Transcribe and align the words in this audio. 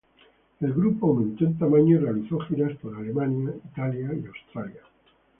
El 0.61 0.73
grupo 0.73 1.09
aumentó 1.09 1.45
en 1.45 1.59
tamaño 1.59 1.93
y 1.93 1.97
realizó 1.99 2.39
giras 2.39 2.75
por 2.79 2.95
Alemania, 2.95 3.53
Italia 3.69 4.09
y 4.11 4.25
Austria. 4.25 4.81